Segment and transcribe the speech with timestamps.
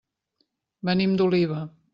[0.91, 1.65] Venim d'Oliva.